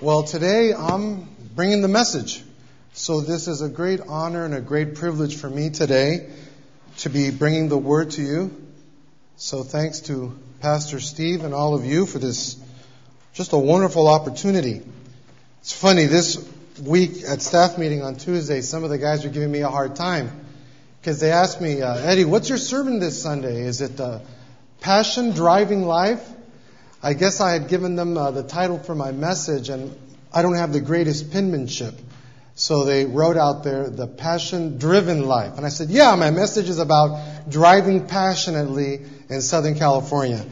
[0.00, 1.26] Well, today I'm
[1.56, 2.44] bringing the message.
[2.92, 6.30] So this is a great honor and a great privilege for me today
[6.98, 8.56] to be bringing the word to you.
[9.38, 12.62] So thanks to Pastor Steve and all of you for this
[13.34, 14.82] just a wonderful opportunity.
[15.62, 16.48] It's funny, this
[16.80, 19.96] week at staff meeting on Tuesday, some of the guys were giving me a hard
[19.96, 20.30] time
[21.00, 23.62] because they asked me, uh, Eddie, what's your sermon this Sunday?
[23.62, 24.20] Is it uh,
[24.80, 26.24] Passion Driving Life?
[27.00, 29.96] I guess I had given them uh, the title for my message, and
[30.32, 31.94] I don't have the greatest penmanship.
[32.56, 35.56] So they wrote out there, The Passion Driven Life.
[35.56, 40.44] And I said, Yeah, my message is about driving passionately in Southern California.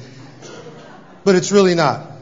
[1.24, 2.12] But it's really not.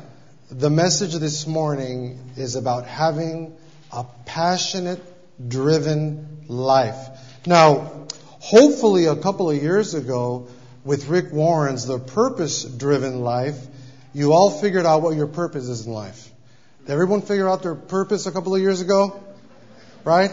[0.50, 3.54] The message this morning is about having
[3.92, 5.02] a passionate,
[5.46, 6.96] driven life.
[7.44, 8.06] Now,
[8.40, 10.48] hopefully, a couple of years ago,
[10.82, 13.58] with Rick Warren's The Purpose Driven Life,
[14.14, 16.30] you all figured out what your purpose is in life.
[16.82, 19.20] Did everyone figure out their purpose a couple of years ago?
[20.04, 20.30] Right?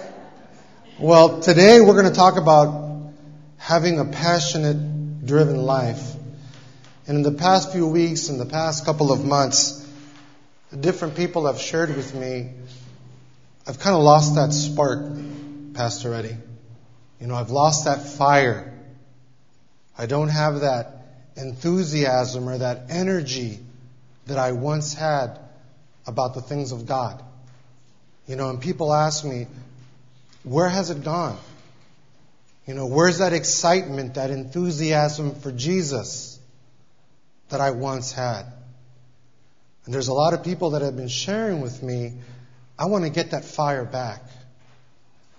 [0.99, 3.11] Well, today we're going to talk about
[3.57, 6.13] having a passionate, driven life.
[7.07, 9.83] And in the past few weeks, in the past couple of months,
[10.79, 12.51] different people have shared with me,
[13.67, 15.11] I've kind of lost that spark,
[15.73, 16.37] Pastor Eddie.
[17.19, 18.77] You know, I've lost that fire.
[19.97, 23.59] I don't have that enthusiasm or that energy
[24.27, 25.39] that I once had
[26.05, 27.21] about the things of God.
[28.27, 29.47] You know, and people ask me,
[30.43, 31.37] where has it gone?
[32.67, 36.39] You know, where's that excitement, that enthusiasm for Jesus
[37.49, 38.43] that I once had?
[39.85, 42.13] And there's a lot of people that have been sharing with me,
[42.77, 44.21] I want to get that fire back.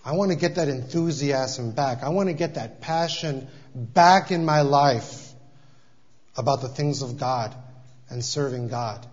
[0.04, 2.02] I want to get that enthusiasm back.
[2.02, 5.30] I want to get that passion back in my life
[6.36, 7.54] about the things of God
[8.12, 9.04] and serving God.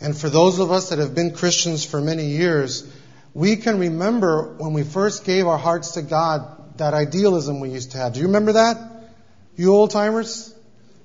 [0.00, 2.86] And for those of us that have been Christians for many years,
[3.32, 7.92] we can remember when we first gave our hearts to God, that idealism we used
[7.92, 8.12] to have.
[8.12, 8.76] Do you remember that?
[9.56, 10.54] You old timers?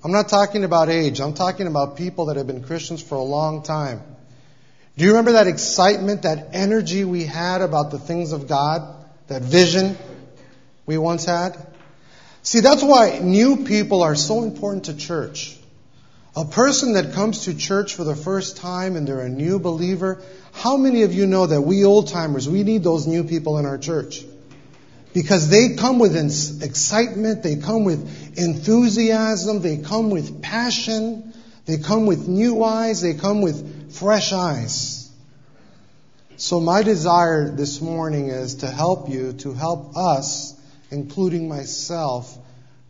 [0.04, 1.22] I'm not talking about age.
[1.22, 4.02] I'm talking about people that have been Christians for a long time.
[4.98, 8.96] Do you remember that excitement, that energy we had about the things of God?
[9.28, 9.98] That vision
[10.86, 11.56] we once had?
[12.44, 15.58] See, that's why new people are so important to church.
[16.36, 20.22] A person that comes to church for the first time and they're a new believer,
[20.54, 23.66] how many of you know that we old timers, we need those new people in
[23.66, 24.24] our church?
[25.14, 26.16] Because they come with
[26.64, 31.34] excitement, they come with enthusiasm, they come with passion,
[31.66, 35.12] they come with new eyes, they come with fresh eyes.
[36.38, 40.58] So my desire this morning is to help you, to help us,
[40.92, 42.38] including myself,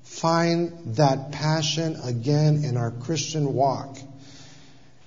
[0.04, 3.98] find that passion again in our Christian walk.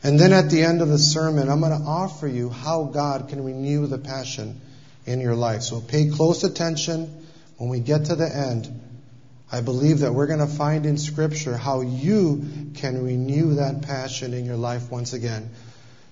[0.02, 3.28] And then at the end of the sermon, I'm going to offer you how God
[3.28, 4.60] can renew the passion
[5.06, 5.62] in your life.
[5.62, 8.80] So pay close attention when we get to the end.
[9.50, 14.34] I believe that we're going to find in Scripture how you can renew that passion
[14.34, 15.50] in your life once again.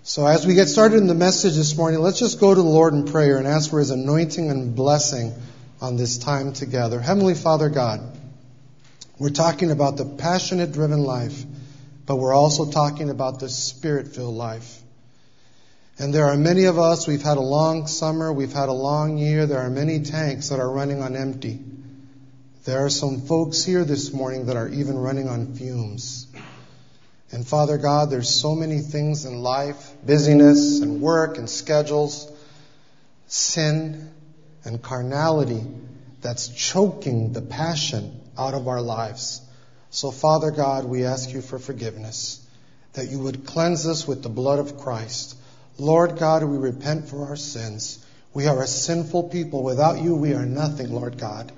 [0.05, 2.69] So as we get started in the message this morning, let's just go to the
[2.69, 5.33] Lord in prayer and ask for His anointing and blessing
[5.81, 7.01] on this time together.
[7.01, 8.01] Heavenly Father God,
[9.23, 11.45] we're talking about the passionate driven life,
[12.07, 14.81] but we're also talking about the spirit filled life.
[15.97, 19.19] And there are many of us, we've had a long summer, we've had a long
[19.19, 21.61] year, there are many tanks that are running on empty.
[22.65, 26.27] There are some folks here this morning that are even running on fumes.
[27.31, 32.29] And Father God, there's so many things in life, busyness and work and schedules,
[33.29, 34.11] sin
[34.65, 35.65] and carnality
[36.23, 39.41] that's choking the passion out of our lives.
[39.91, 42.45] So, Father God, we ask you for forgiveness,
[42.95, 45.37] that you would cleanse us with the blood of Christ.
[45.79, 48.05] Lord God, we repent for our sins.
[48.35, 49.63] We are a sinful people.
[49.63, 51.53] Without you, we are nothing, Lord God.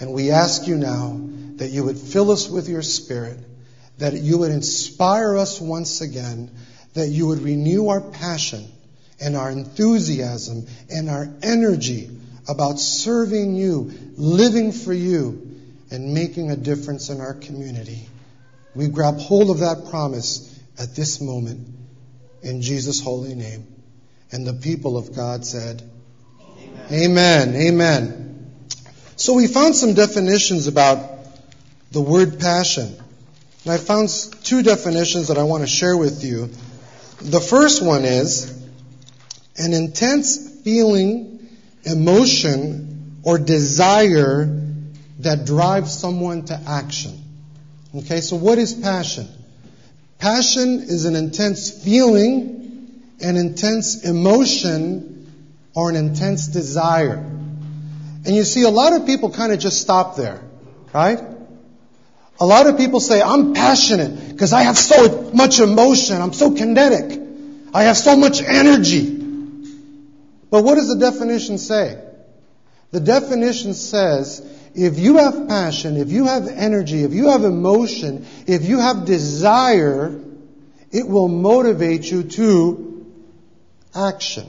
[0.00, 1.20] And we ask you now
[1.56, 3.38] that you would fill us with your Spirit,
[3.98, 6.50] that you would inspire us once again,
[6.94, 8.66] that you would renew our passion
[9.20, 12.10] and our enthusiasm and our energy
[12.48, 15.47] about serving you, living for you,
[15.90, 18.08] and making a difference in our community.
[18.74, 21.68] We grab hold of that promise at this moment
[22.42, 23.66] in Jesus' holy name.
[24.30, 25.82] And the people of God said,
[26.90, 27.54] Amen.
[27.54, 27.56] Amen.
[27.56, 28.52] Amen.
[29.16, 31.00] So we found some definitions about
[31.90, 32.94] the word passion.
[33.64, 34.10] And I found
[34.44, 36.50] two definitions that I want to share with you.
[37.20, 38.50] The first one is
[39.56, 41.48] an intense feeling,
[41.82, 44.57] emotion, or desire
[45.18, 47.22] that drives someone to action.
[47.94, 49.28] Okay, so what is passion?
[50.18, 55.32] Passion is an intense feeling, an intense emotion
[55.74, 57.16] or an intense desire.
[57.16, 60.40] And you see, a lot of people kind of just stop there,
[60.92, 61.20] right?
[62.40, 66.20] A lot of people say, I'm passionate because I have so much emotion.
[66.20, 67.20] I'm so kinetic.
[67.74, 69.16] I have so much energy.
[70.50, 72.02] But what does the definition say?
[72.90, 74.40] The definition says,
[74.78, 79.04] if you have passion, if you have energy, if you have emotion, if you have
[79.04, 80.20] desire,
[80.92, 83.06] it will motivate you to
[83.94, 84.46] action.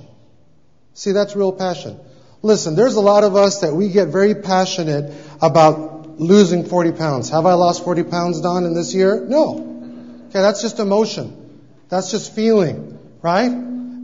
[0.94, 2.00] See, that's real passion.
[2.44, 7.30] Listen, there's a lot of us that we get very passionate about losing 40 pounds.
[7.30, 9.26] Have I lost 40 pounds, Don, in this year?
[9.26, 10.26] No.
[10.30, 11.60] Okay, that's just emotion.
[11.90, 13.50] That's just feeling, right?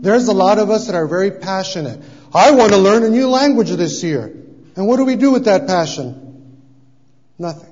[0.02, 2.02] There's a lot of us that are very passionate.
[2.34, 4.45] I want to learn a new language this year.
[4.76, 6.62] And what do we do with that passion?
[7.38, 7.72] Nothing.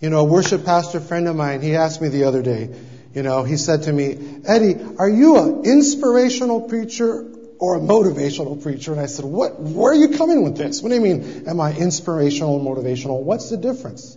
[0.00, 2.74] You know, a worship pastor friend of mine, he asked me the other day,
[3.14, 7.26] you know, he said to me, Eddie, are you an inspirational preacher
[7.58, 8.92] or a motivational preacher?
[8.92, 10.80] And I said, what, where are you coming with this?
[10.80, 13.22] What do you mean, am I inspirational and motivational?
[13.22, 14.16] What's the difference?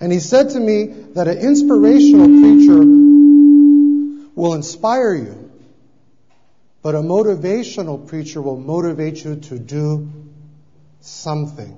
[0.00, 2.78] And he said to me that an inspirational preacher
[4.34, 5.50] will inspire you,
[6.80, 10.10] but a motivational preacher will motivate you to do
[11.02, 11.76] something.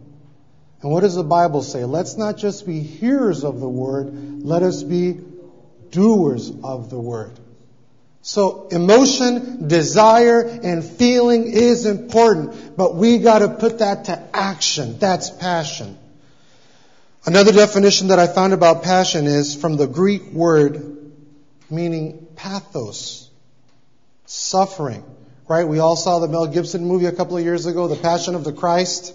[0.82, 1.84] And what does the Bible say?
[1.84, 5.18] Let's not just be hearers of the word, let us be
[5.90, 7.38] doers of the word.
[8.22, 14.98] So emotion, desire, and feeling is important, but we gotta put that to action.
[14.98, 15.98] That's passion.
[17.26, 21.12] Another definition that I found about passion is from the Greek word
[21.70, 23.30] meaning pathos,
[24.26, 25.04] suffering.
[25.46, 25.68] Right?
[25.68, 28.44] We all saw the Mel Gibson movie a couple of years ago, The Passion of
[28.44, 29.14] the Christ.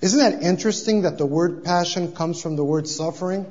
[0.00, 3.46] Isn't that interesting that the word passion comes from the word suffering?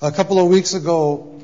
[0.00, 1.40] A couple of weeks ago,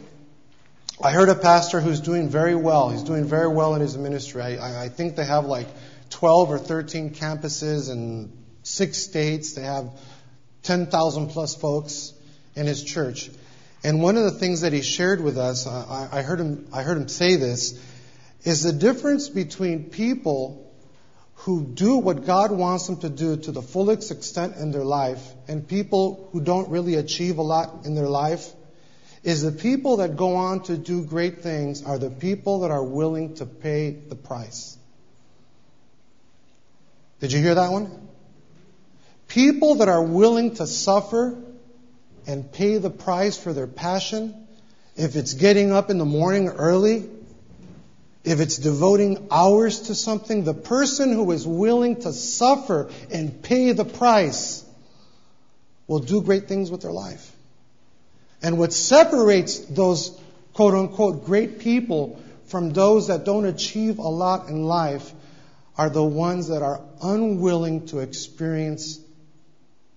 [1.02, 2.90] I heard a pastor who's doing very well.
[2.90, 4.42] He's doing very well in his ministry.
[4.42, 5.66] I, I think they have like
[6.10, 8.32] 12 or 13 campuses in
[8.62, 9.54] six states.
[9.54, 9.90] They have
[10.64, 12.12] 10,000 plus folks
[12.54, 13.30] in his church.
[13.84, 16.82] And one of the things that he shared with us, I, I, heard him, I
[16.82, 17.80] heard him say this,
[18.44, 20.72] is the difference between people
[21.36, 25.22] who do what God wants them to do to the fullest extent in their life
[25.48, 28.52] and people who don't really achieve a lot in their life
[29.22, 32.82] is the people that go on to do great things are the people that are
[32.82, 34.76] willing to pay the price.
[37.20, 38.08] Did you hear that one?
[39.28, 41.40] People that are willing to suffer
[42.26, 44.46] and pay the price for their passion,
[44.96, 47.08] if it's getting up in the morning early
[48.24, 53.72] if it's devoting hours to something, the person who is willing to suffer and pay
[53.72, 54.64] the price
[55.88, 57.34] will do great things with their life.
[58.42, 60.18] And what separates those
[60.52, 65.12] quote unquote great people from those that don't achieve a lot in life
[65.76, 69.00] are the ones that are unwilling to experience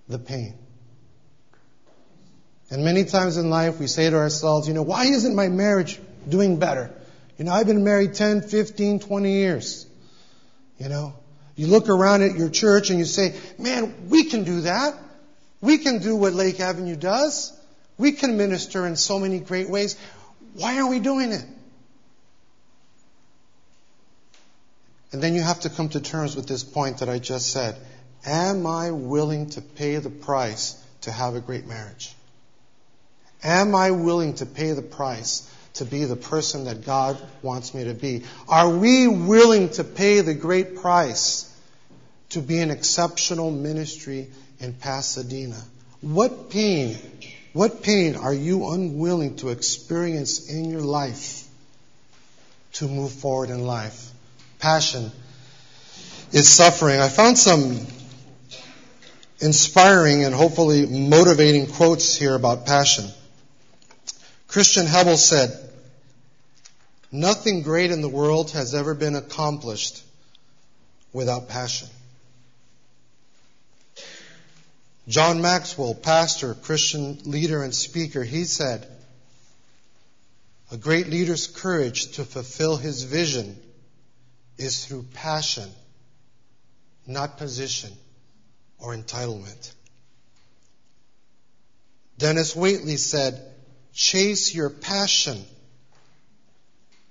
[0.08, 0.56] the pain.
[2.72, 6.00] And many times in life we say to ourselves, you know, why isn't my marriage
[6.28, 6.95] doing better?
[7.38, 9.86] You know, I've been married 10, 15, 20 years.
[10.80, 11.14] You know,
[11.56, 14.94] you look around at your church and you say, man, we can do that.
[15.62, 17.58] We can do what Lake Avenue does.
[17.98, 19.98] We can minister in so many great ways.
[20.54, 21.46] Why aren't we doing it?
[25.12, 27.78] And then you have to come to terms with this point that I just said.
[28.26, 32.14] Am I willing to pay the price to have a great marriage?
[33.44, 37.86] Am I willing to pay the price to be the person that God wants me
[37.86, 38.24] to be?
[38.48, 41.52] Are we willing to pay the great price
[42.30, 44.28] to be an exceptional ministry
[44.60, 45.62] in Pasadena?
[46.02, 46.98] What pain,
[47.54, 51.48] what pain are you unwilling to experience in your life
[52.74, 54.12] to move forward in life?
[54.60, 55.12] Passion
[56.32, 57.00] is suffering.
[57.00, 57.86] I found some
[59.40, 63.06] inspiring and hopefully motivating quotes here about passion.
[64.48, 65.65] Christian Hebbel said,
[67.12, 70.04] Nothing great in the world has ever been accomplished
[71.14, 71.88] without passion.
[75.08, 78.88] John Maxwell, pastor, Christian leader, and speaker, he said,
[80.72, 83.56] A great leader's courage to fulfill his vision
[84.58, 85.70] is through passion,
[87.06, 87.92] not position
[88.80, 89.72] or entitlement.
[92.18, 93.40] Dennis Waitley said,
[93.94, 95.46] Chase your passion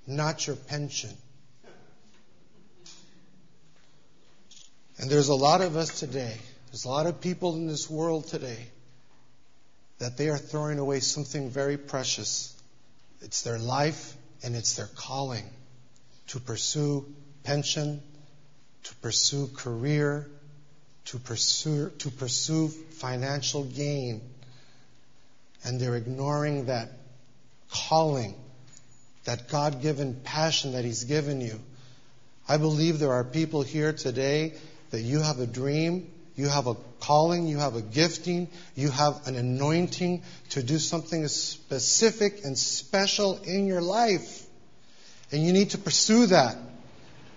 [0.07, 1.11] not your pension.
[4.99, 6.37] And there's a lot of us today,
[6.69, 8.67] there's a lot of people in this world today
[9.99, 12.55] that they are throwing away something very precious.
[13.23, 15.45] It's their life, and it's their calling
[16.29, 17.07] to pursue
[17.43, 18.03] pension,
[18.83, 20.29] to pursue career,
[21.07, 24.21] to pursue, to pursue financial gain.
[25.65, 26.91] And they're ignoring that
[27.71, 28.35] calling,
[29.25, 31.61] that God given passion that He's given you.
[32.49, 34.55] I believe there are people here today
[34.91, 39.27] that you have a dream, you have a calling, you have a gifting, you have
[39.27, 44.45] an anointing to do something specific and special in your life.
[45.33, 46.57] And you need to pursue that.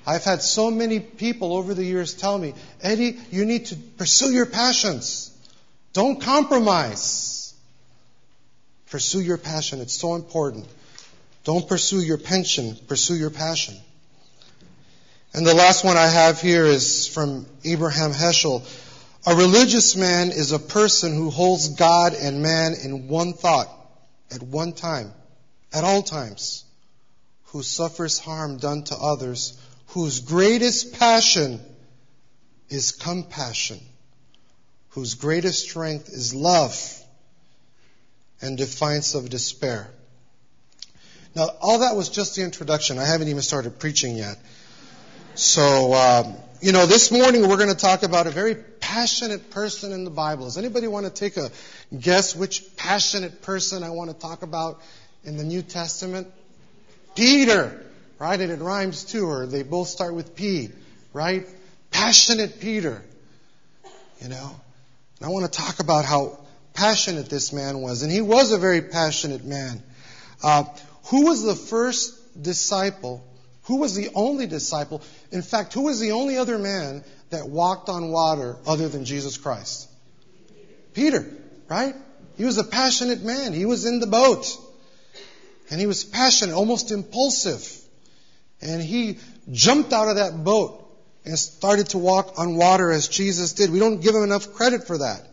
[0.06, 4.32] I've had so many people over the years tell me, Eddie, you need to pursue
[4.32, 5.32] your passions.
[5.94, 7.54] Don't compromise.
[8.90, 9.82] Pursue your passion.
[9.82, 10.66] It's so important.
[11.48, 13.74] Don't pursue your pension, pursue your passion.
[15.34, 18.68] And the last one I have here is from Abraham Heschel.
[19.26, 23.70] A religious man is a person who holds God and man in one thought,
[24.30, 25.14] at one time,
[25.72, 26.66] at all times,
[27.46, 29.58] who suffers harm done to others
[29.92, 31.62] whose greatest passion
[32.68, 33.80] is compassion,
[34.90, 36.78] whose greatest strength is love
[38.42, 39.90] and defiance of despair.
[41.38, 42.98] Now, all that was just the introduction.
[42.98, 44.38] I haven't even started preaching yet.
[45.36, 49.92] So, um, you know, this morning we're going to talk about a very passionate person
[49.92, 50.46] in the Bible.
[50.46, 51.52] Does anybody want to take a
[51.98, 54.82] guess which passionate person I want to talk about
[55.24, 56.28] in the New Testament?
[57.16, 57.84] Peter
[58.20, 58.40] right?
[58.40, 60.70] And it rhymes too, or they both start with P,
[61.14, 61.46] right?
[61.92, 63.04] Passionate Peter,
[64.22, 64.56] you know.
[65.20, 66.40] And I want to talk about how
[66.74, 69.82] passionate this man was, and he was a very passionate man.
[70.44, 70.66] Uh,
[71.08, 73.26] who was the first disciple?
[73.64, 75.02] Who was the only disciple?
[75.32, 79.38] In fact, who was the only other man that walked on water other than Jesus
[79.38, 79.90] Christ?
[80.94, 81.26] Peter,
[81.68, 81.96] right?
[82.38, 83.54] He was a passionate man.
[83.54, 84.46] He was in the boat.
[85.70, 87.66] And he was passionate, almost impulsive.
[88.62, 89.20] And he
[89.52, 90.84] jumped out of that boat
[91.26, 93.70] and started to walk on water as Jesus did.
[93.70, 95.28] We don't give him enough credit for that.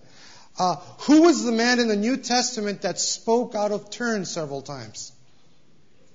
[0.59, 4.63] Uh, who was the man in the New Testament that spoke out of turn several
[4.63, 5.13] times?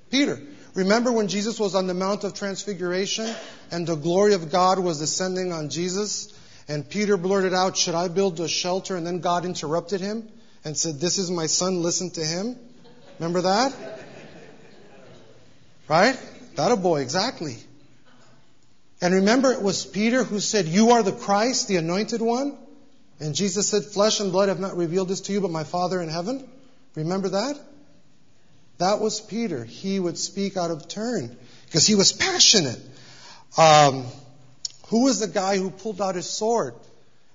[0.10, 0.40] Peter.
[0.76, 3.34] Remember when Jesus was on the Mount of Transfiguration
[3.72, 6.34] and the glory of God was descending on Jesus?
[6.68, 8.96] And Peter blurted out, Should I build a shelter?
[8.96, 10.30] And then God interrupted him
[10.64, 12.56] and said, This is my son, listen to him.
[13.18, 13.74] Remember that?
[15.88, 16.18] Right?
[16.56, 17.58] That a boy, exactly.
[19.02, 22.58] And remember, it was Peter who said, You are the Christ, the anointed one?
[23.20, 26.02] And Jesus said, Flesh and blood have not revealed this to you, but my Father
[26.02, 26.48] in heaven.
[26.96, 27.60] Remember that?
[28.80, 29.64] That was Peter.
[29.64, 32.80] He would speak out of turn because he was passionate.
[33.58, 34.06] Um,
[34.88, 36.76] who was the guy who pulled out his sword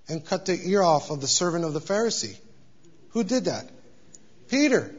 [0.09, 2.37] and cut the ear off of the servant of the Pharisee?
[3.11, 3.69] Who did that?
[4.49, 4.95] Peter,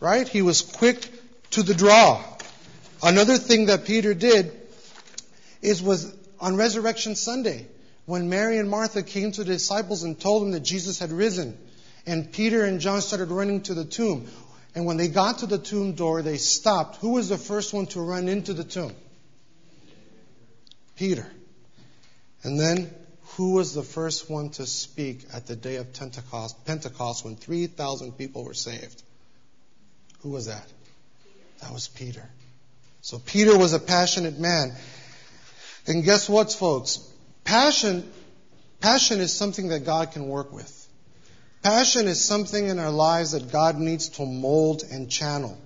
[0.00, 0.26] right?
[0.26, 1.06] He was quick
[1.50, 2.24] to the draw.
[3.02, 4.52] Another thing that Peter did
[5.60, 7.66] is was on Resurrection Sunday
[8.06, 11.58] when Mary and Martha came to the disciples and told them that Jesus had risen.
[12.06, 14.26] And Peter and John started running to the tomb.
[14.74, 16.96] And when they got to the tomb door, they stopped.
[16.96, 18.94] Who was the first one to run into the tomb?
[20.96, 21.26] Peter.
[22.42, 22.94] And then,
[23.36, 28.12] who was the first one to speak at the day of Pentecost, Pentecost when 3,000
[28.12, 29.02] people were saved?
[30.20, 30.66] Who was that?
[31.60, 32.28] That was Peter.
[33.02, 34.72] So Peter was a passionate man.
[35.86, 36.98] And guess what, folks?
[37.44, 38.10] Passion,
[38.80, 40.79] passion is something that God can work with.
[41.62, 45.58] Passion is something in our lives that God needs to mold and channel.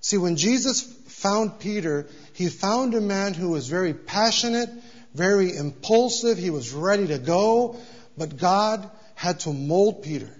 [0.00, 4.68] See, when Jesus found Peter, he found a man who was very passionate,
[5.14, 6.36] very impulsive.
[6.36, 7.76] He was ready to go,
[8.18, 10.30] but God had to mold Peter.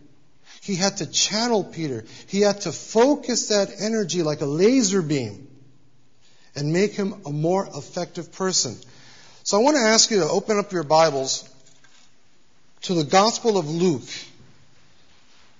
[0.61, 2.04] He had to channel Peter.
[2.26, 5.49] He had to focus that energy like a laser beam
[6.54, 8.76] and make him a more effective person.
[9.42, 11.49] So I want to ask you to open up your Bibles
[12.83, 14.09] to the Gospel of Luke.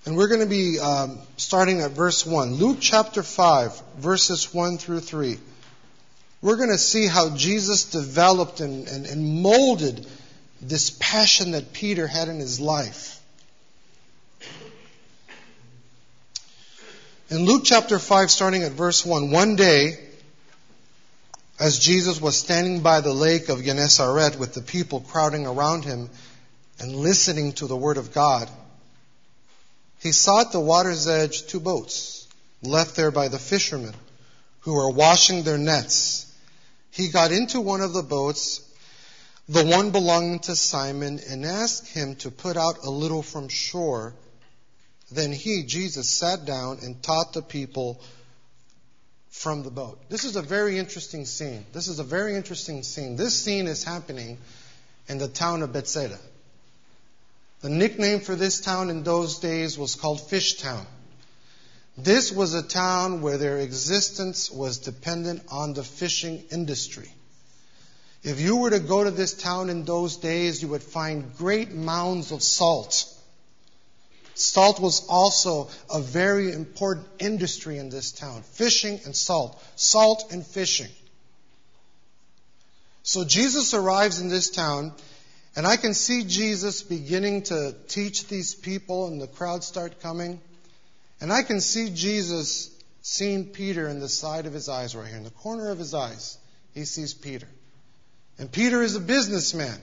[0.07, 2.55] And we're going to be um, starting at verse 1.
[2.55, 5.37] Luke chapter 5, verses 1 through 3.
[6.41, 10.07] We're going to see how Jesus developed and, and, and molded
[10.63, 13.21] this passion that Peter had in his life.
[17.29, 19.99] In Luke chapter 5, starting at verse 1, one day,
[21.59, 26.11] as Jesus was standing by the lake of Gennesaret with the people crowding around him
[26.79, 28.49] and listening to the word of God,
[29.99, 32.26] he saw at the water's edge two boats
[32.62, 33.95] left there by the fishermen
[34.61, 36.33] who were washing their nets.
[36.91, 38.61] He got into one of the boats,
[39.49, 44.15] the one belonging to Simon, and asked him to put out a little from shore.
[45.11, 48.00] Then he, Jesus, sat down and taught the people
[49.31, 50.00] from the boat.
[50.09, 51.65] This is a very interesting scene.
[51.73, 53.17] This is a very interesting scene.
[53.17, 54.38] This scene is happening
[55.09, 56.19] in the town of Bethsaida.
[57.66, 60.87] The nickname for this town in those days was called Fish Town.
[61.99, 67.11] This was a town where their existence was dependent on the fishing industry.
[68.23, 71.73] If you were to go to this town in those days, you would find great
[71.73, 73.12] mounds of salt.
[74.37, 78.42] Salt was also a very important industry in this town.
[78.42, 79.61] Fishing and salt.
[79.75, 80.92] Salt and fishing.
[83.02, 84.92] So Jesus arrives in this town,
[85.57, 90.41] and I can see Jesus beginning to teach these people, and the crowd start coming.
[91.21, 92.71] And I can see Jesus
[93.01, 95.95] seeing Peter in the side of his eyes right here, in the corner of his
[95.95, 96.37] eyes.
[96.75, 97.49] He sees Peter.
[98.39, 99.81] And Peter is a businessman.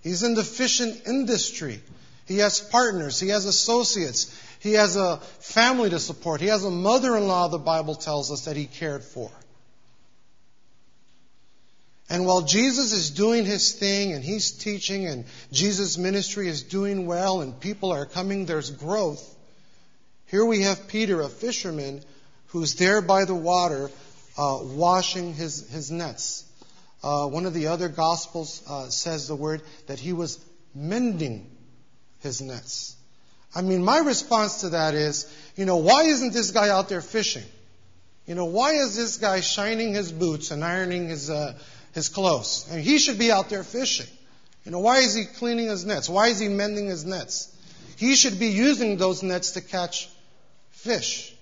[0.00, 1.80] He's in the fishing industry.
[2.26, 3.20] He has partners.
[3.20, 4.36] He has associates.
[4.58, 6.40] He has a family to support.
[6.40, 9.30] He has a mother-in-law, the Bible tells us, that he cared for.
[12.10, 17.06] And while Jesus is doing his thing and he's teaching and Jesus' ministry is doing
[17.06, 19.22] well and people are coming, there's growth.
[20.26, 22.02] Here we have Peter, a fisherman,
[22.48, 23.90] who's there by the water
[24.36, 26.44] uh, washing his, his nets.
[27.02, 30.38] Uh, one of the other Gospels uh, says the word that he was
[30.74, 31.50] mending
[32.20, 32.96] his nets.
[33.54, 37.00] I mean, my response to that is, you know, why isn't this guy out there
[37.00, 37.44] fishing?
[38.26, 41.58] You know, why is this guy shining his boots and ironing his, uh,
[41.94, 42.66] his clothes?
[42.70, 44.06] And he should be out there fishing.
[44.64, 46.08] You know, why is he cleaning his nets?
[46.08, 47.54] Why is he mending his nets?
[47.96, 50.08] He should be using those nets to catch
[50.70, 51.34] fish.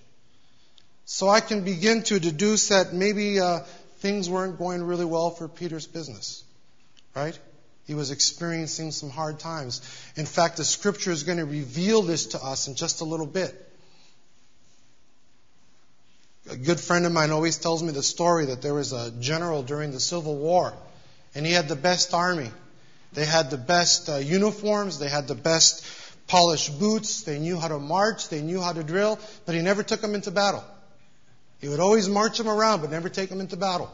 [1.05, 3.61] So I can begin to deduce that maybe uh,
[3.99, 6.43] things weren't going really well for Peter's business,
[7.15, 7.37] right?
[7.85, 9.81] He was experiencing some hard times.
[10.15, 13.25] In fact, the scripture is going to reveal this to us in just a little
[13.25, 13.72] bit.
[16.49, 19.63] A good friend of mine always tells me the story that there was a general
[19.63, 20.73] during the Civil War,
[21.35, 22.51] and he had the best army.
[23.13, 25.85] They had the best uh, uniforms, they had the best
[26.27, 29.83] polished boots, they knew how to march, they knew how to drill, but he never
[29.83, 30.63] took them into battle.
[31.61, 33.91] He would always march them around, but never take them into battle.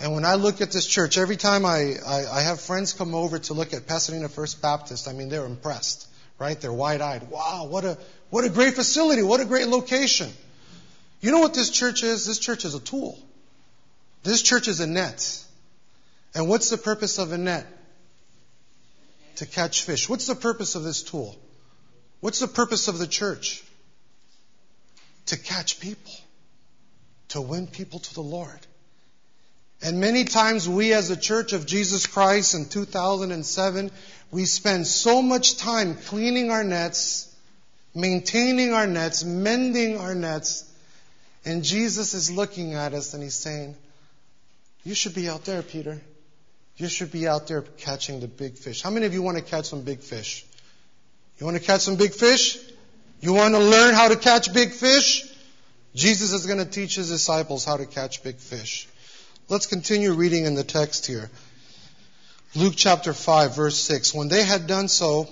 [0.00, 3.14] And when I look at this church, every time I, I, I, have friends come
[3.14, 6.05] over to look at Pasadena First Baptist, I mean, they're impressed,
[6.38, 6.60] right?
[6.60, 7.30] They're wide eyed.
[7.30, 7.98] Wow, what a,
[8.30, 9.22] what a great facility.
[9.22, 10.30] What a great location.
[11.20, 12.26] You know what this church is?
[12.26, 13.18] This church is a tool.
[14.22, 15.44] This church is a net.
[16.34, 17.66] And what's the purpose of a net?
[19.36, 20.08] To catch fish.
[20.08, 21.36] What's the purpose of this tool?
[22.20, 23.62] What's the purpose of the church?
[25.26, 26.12] To catch people.
[27.28, 28.60] To win people to the Lord.
[29.82, 33.90] And many times we as a church of Jesus Christ in 2007,
[34.30, 37.34] we spend so much time cleaning our nets,
[37.94, 40.64] maintaining our nets, mending our nets,
[41.44, 43.76] and Jesus is looking at us and he's saying,
[44.84, 46.00] you should be out there, Peter.
[46.76, 48.82] You should be out there catching the big fish.
[48.82, 50.44] How many of you want to catch some big fish?
[51.38, 52.58] You want to catch some big fish?
[53.20, 55.24] You want to learn how to catch big fish?
[55.94, 58.86] Jesus is going to teach his disciples how to catch big fish.
[59.48, 61.30] Let's continue reading in the text here.
[62.56, 64.14] Luke chapter 5, verse 6.
[64.14, 65.28] When they had done so,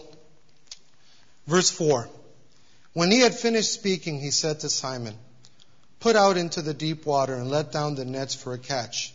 [1.46, 2.06] verse 4.
[2.92, 5.16] When he had finished speaking, he said to Simon,
[6.00, 9.14] Put out into the deep water and let down the nets for a catch.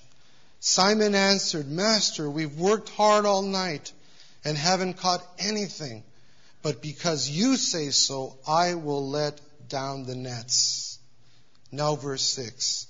[0.60, 3.92] Simon answered, Master, we've worked hard all night
[4.44, 6.04] and haven't caught anything.
[6.64, 10.98] But because you say so, I will let down the nets.
[11.72, 12.88] Now verse 6.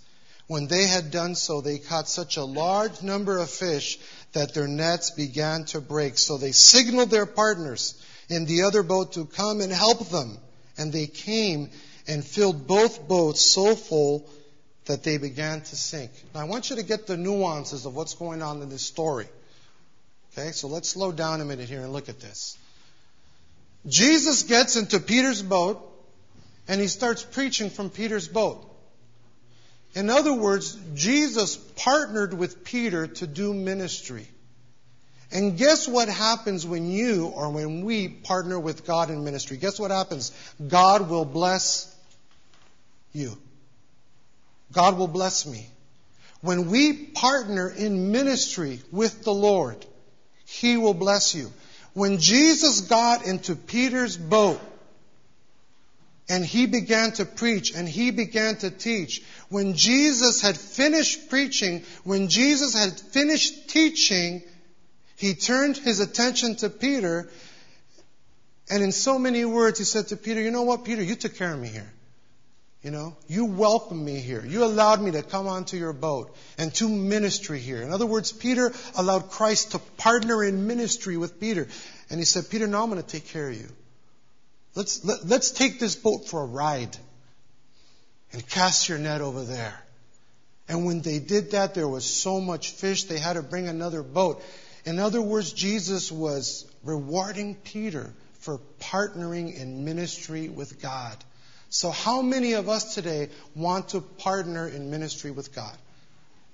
[0.47, 3.99] When they had done so, they caught such a large number of fish
[4.33, 6.17] that their nets began to break.
[6.17, 10.37] So they signaled their partners in the other boat to come and help them.
[10.77, 11.69] And they came
[12.07, 14.29] and filled both boats so full
[14.85, 16.11] that they began to sink.
[16.33, 19.27] Now I want you to get the nuances of what's going on in this story.
[20.33, 22.57] Okay, so let's slow down a minute here and look at this.
[23.87, 25.81] Jesus gets into Peter's boat
[26.67, 28.68] and he starts preaching from Peter's boat.
[29.95, 34.28] In other words, Jesus partnered with Peter to do ministry.
[35.32, 39.58] And guess what happens when you or when we partner with God in ministry?
[39.58, 40.32] Guess what happens?
[40.65, 41.95] God will bless
[43.13, 43.38] you.
[44.71, 45.67] God will bless me.
[46.41, 49.86] When we partner in ministry with the Lord,
[50.45, 51.52] He will bless you.
[51.93, 54.62] When Jesus got into Peter's boat,
[56.30, 59.23] and he began to preach and he began to teach.
[59.49, 64.43] When Jesus had finished preaching, when Jesus had finished teaching,
[65.15, 67.29] he turned his attention to Peter
[68.69, 71.35] and in so many words he said to Peter, you know what, Peter, you took
[71.35, 71.91] care of me here.
[72.83, 74.45] You know, you welcomed me here.
[74.45, 77.81] You allowed me to come onto your boat and to ministry here.
[77.81, 81.67] In other words, Peter allowed Christ to partner in ministry with Peter.
[82.09, 83.67] And he said, Peter, now I'm going to take care of you.
[84.75, 86.95] Let's, let, us let us take this boat for a ride
[88.31, 89.83] and cast your net over there.
[90.67, 94.03] And when they did that, there was so much fish, they had to bring another
[94.03, 94.43] boat.
[94.85, 101.17] In other words, Jesus was rewarding Peter for partnering in ministry with God.
[101.69, 105.75] So, how many of us today want to partner in ministry with God?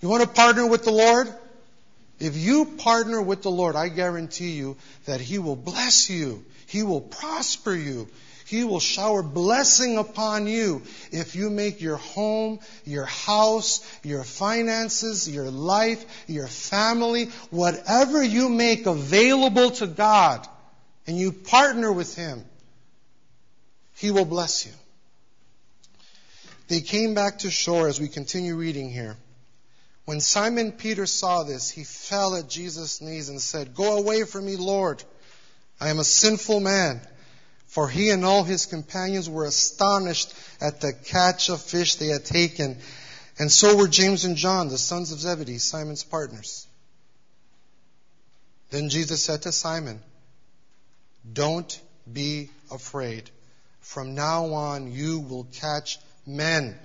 [0.02, 1.34] You want to partner with the Lord?
[2.20, 6.44] If you partner with the Lord, I guarantee you that He will bless you.
[6.68, 8.08] He will prosper you.
[8.46, 15.28] He will shower blessing upon you if you make your home, your house, your finances,
[15.28, 20.48] your life, your family, whatever you make available to God,
[21.08, 22.46] and you partner with Him.
[23.96, 24.74] He will bless you.
[26.68, 29.18] They came back to shore as we continue reading here.
[30.06, 34.46] When Simon Peter saw this, he fell at Jesus' knees and said, Go away from
[34.46, 35.04] me, Lord.
[35.80, 37.02] I am a sinful man.
[37.68, 42.26] For he and all his companions were astonished at the catch of fish they had
[42.26, 42.78] taken.
[43.38, 46.68] And so were James and John, the sons of Zebedee, Simon's partners.
[48.70, 50.02] Then Jesus said to Simon,
[51.32, 51.80] Don't
[52.12, 53.30] be afraid.
[53.82, 56.78] From now on, you will catch men.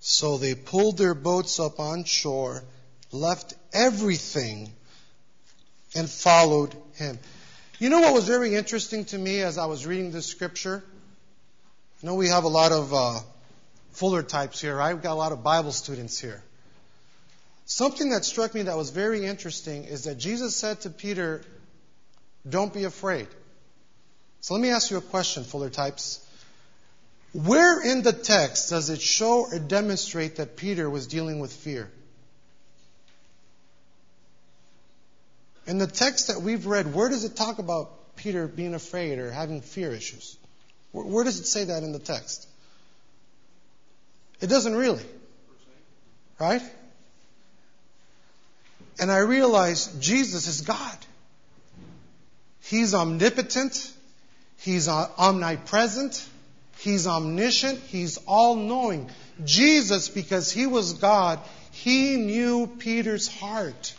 [0.00, 2.64] So they pulled their boats up on shore,
[3.12, 4.72] left everything,
[5.94, 7.18] and followed him.
[7.80, 10.84] You know what was very interesting to me as I was reading this scripture?
[12.02, 13.20] I know, we have a lot of uh,
[13.92, 14.92] Fuller types here, right?
[14.92, 16.42] We've got a lot of Bible students here.
[17.64, 21.40] Something that struck me that was very interesting is that Jesus said to Peter,
[22.46, 23.28] Don't be afraid.
[24.42, 26.22] So let me ask you a question, Fuller types.
[27.32, 31.90] Where in the text does it show or demonstrate that Peter was dealing with fear?
[35.70, 39.30] In the text that we've read, where does it talk about Peter being afraid or
[39.30, 40.36] having fear issues?
[40.90, 42.48] Where, where does it say that in the text?
[44.40, 45.04] It doesn't really.
[46.40, 46.60] Right?
[48.98, 50.98] And I realize Jesus is God.
[52.62, 53.92] He's omnipotent.
[54.58, 56.28] He's omnipresent.
[56.78, 57.78] He's omniscient.
[57.78, 59.08] He's all knowing.
[59.44, 61.38] Jesus, because he was God,
[61.70, 63.94] he knew Peter's heart.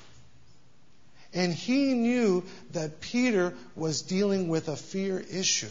[1.33, 5.69] And he knew that Peter was dealing with a fear issue.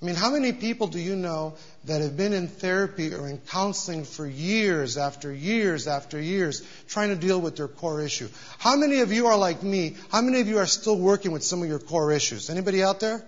[0.00, 1.54] I mean, how many people do you know
[1.84, 7.08] that have been in therapy or in counseling for years after years after years trying
[7.08, 8.28] to deal with their core issue?
[8.58, 9.96] How many of you are like me?
[10.10, 12.50] How many of you are still working with some of your core issues?
[12.50, 13.24] Anybody out there?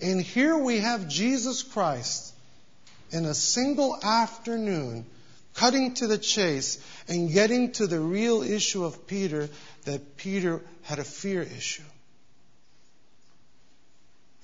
[0.00, 2.34] And here we have Jesus Christ
[3.12, 5.06] in a single afternoon
[5.58, 9.48] cutting to the chase and getting to the real issue of Peter
[9.84, 11.82] that Peter had a fear issue.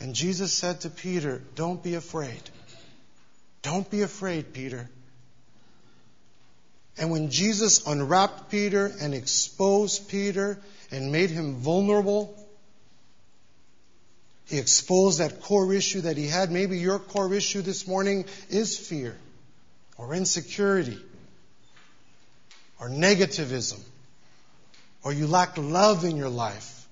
[0.00, 2.42] And Jesus said to Peter, Don't be afraid.
[3.62, 4.90] Don't be afraid, Peter.
[6.98, 10.59] And when Jesus unwrapped Peter and exposed Peter
[10.90, 12.37] and made him vulnerable,
[14.46, 16.50] he exposed that core issue that he had.
[16.50, 19.16] Maybe your core issue this morning is fear
[19.96, 20.98] or insecurity
[22.80, 23.80] or negativism
[25.04, 26.87] or you lack love in your life.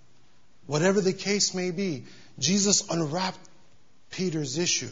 [0.67, 2.05] Whatever the case may be,
[2.39, 3.39] Jesus unwrapped
[4.11, 4.91] Peter's issue.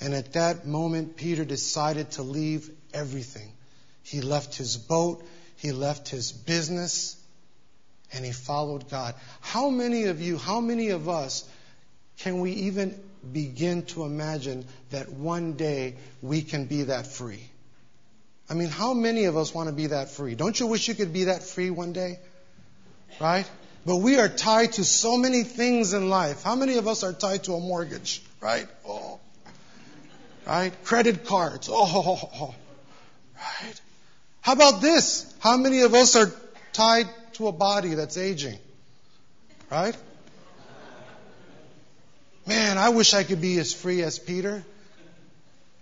[0.00, 3.50] And at that moment, Peter decided to leave everything.
[4.02, 7.16] He left his boat, he left his business,
[8.12, 9.14] and he followed God.
[9.40, 11.48] How many of you, how many of us
[12.20, 12.98] can we even
[13.32, 17.42] begin to imagine that one day we can be that free?
[18.48, 20.34] I mean, how many of us want to be that free?
[20.34, 22.18] Don't you wish you could be that free one day?
[23.20, 23.48] Right?
[23.86, 26.42] But we are tied to so many things in life.
[26.42, 28.22] How many of us are tied to a mortgage?
[28.40, 28.66] Right?
[28.86, 29.20] Oh.
[30.46, 30.72] Right?
[30.84, 31.68] Credit cards.
[31.70, 32.54] Oh.
[33.36, 33.80] Right?
[34.42, 35.32] How about this?
[35.40, 36.30] How many of us are
[36.72, 38.58] tied to a body that's aging.
[39.70, 39.96] Right?
[42.50, 44.64] Man, I wish I could be as free as Peter.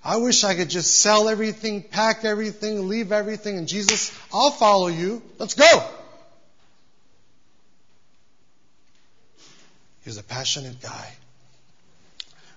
[0.04, 4.88] I wish I could just sell everything, pack everything, leave everything, and Jesus, I'll follow
[4.88, 5.22] you.
[5.38, 5.82] Let's go.
[10.02, 11.10] He was a passionate guy.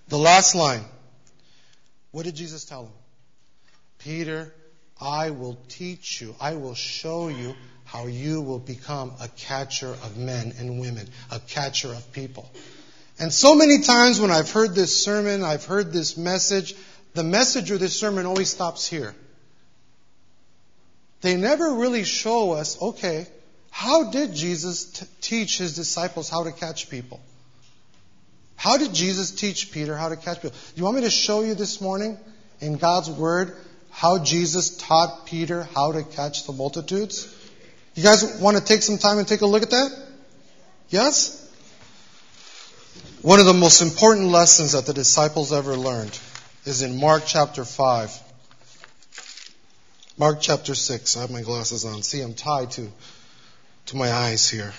[0.09, 0.83] The last line.
[2.11, 2.91] What did Jesus tell him?
[3.99, 4.53] Peter,
[4.99, 10.17] I will teach you, I will show you how you will become a catcher of
[10.17, 12.51] men and women, a catcher of people.
[13.21, 16.73] And so many times when I've heard this sermon, I've heard this message,
[17.13, 19.13] the message of this sermon always stops here.
[21.21, 23.27] They never really show us, okay,
[23.69, 27.19] how did Jesus t- teach his disciples how to catch people?
[28.55, 30.57] How did Jesus teach Peter how to catch people?
[30.57, 32.17] Do you want me to show you this morning
[32.59, 33.55] in God's Word
[33.91, 37.31] how Jesus taught Peter how to catch the multitudes?
[37.93, 39.91] You guys want to take some time and take a look at that?
[40.89, 41.40] Yes?
[43.21, 46.17] One of the most important lessons that the disciples ever learned
[46.65, 48.19] is in Mark chapter 5.
[50.17, 51.17] Mark chapter 6.
[51.17, 52.01] I have my glasses on.
[52.01, 52.91] See, I'm tied to,
[53.87, 54.73] to my eyes here.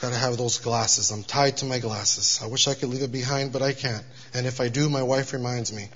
[0.00, 1.10] Gotta have those glasses.
[1.10, 2.40] I'm tied to my glasses.
[2.42, 4.04] I wish I could leave it behind, but I can't.
[4.32, 5.90] And if I do, my wife reminds me.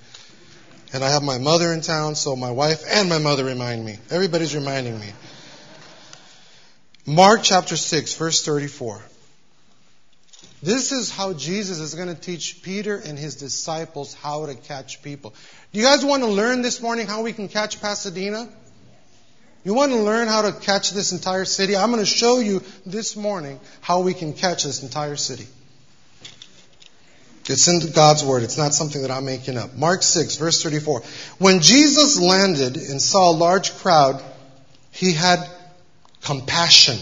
[0.93, 3.99] And I have my mother in town, so my wife and my mother remind me.
[4.11, 5.09] Everybody's reminding me.
[7.07, 9.03] Mark chapter 6, verse 34.
[10.63, 15.03] This is how Jesus is going to teach Peter and his disciples how to catch
[15.03, 15.35] people.
[15.73, 18.49] Do you guys want to learn this morning how we can catch Pasadena?
[19.65, 21.77] You want to learn how to catch this entire city?
[21.77, 25.47] I'm going to show you this morning how we can catch this entire city.
[27.47, 28.45] It's in God's Word.
[28.45, 29.75] It's not something that I'm making up.
[29.75, 31.03] Mark 6, verse 34.
[31.39, 34.23] When Jesus landed and saw a large crowd,
[34.93, 35.39] he had
[36.23, 36.99] compassion.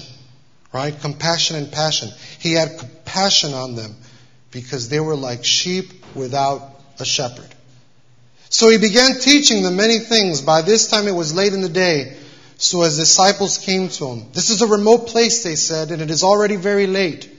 [0.72, 0.98] Right?
[0.98, 2.10] Compassion and passion.
[2.38, 2.70] He had
[3.10, 3.94] compassion on them
[4.50, 6.62] because they were like sheep without
[6.98, 7.48] a shepherd.
[8.48, 10.40] So he began teaching them many things.
[10.40, 12.16] By this time it was late in the day.
[12.58, 14.32] So his disciples came to him.
[14.32, 17.30] This is a remote place, they said, and it is already very late.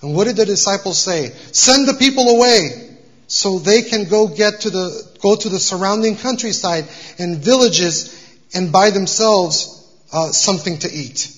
[0.00, 1.30] And what did the disciples say?
[1.52, 6.16] Send the people away so they can go get to the, go to the surrounding
[6.16, 6.86] countryside
[7.18, 8.14] and villages
[8.54, 9.74] and buy themselves
[10.12, 11.37] uh, something to eat.